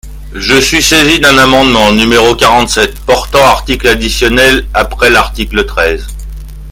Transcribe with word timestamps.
Je 0.33 0.59
suis 0.59 0.81
saisi 0.81 1.19
d’un 1.19 1.37
amendement, 1.37 1.91
numéro 1.91 2.33
quarante-sept, 2.33 2.99
portant 3.01 3.43
article 3.43 3.87
additionnel 3.87 4.65
après 4.73 5.11
l’article 5.11 5.63
treize. 5.67 6.07